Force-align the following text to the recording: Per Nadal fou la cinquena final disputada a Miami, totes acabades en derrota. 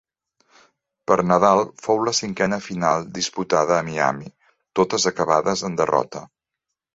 Per 1.09 1.17
Nadal 1.31 1.59
fou 1.87 2.01
la 2.07 2.13
cinquena 2.19 2.59
final 2.69 3.05
disputada 3.19 3.77
a 3.77 3.85
Miami, 3.91 4.33
totes 4.81 5.07
acabades 5.13 5.65
en 5.71 5.77
derrota. 5.83 6.25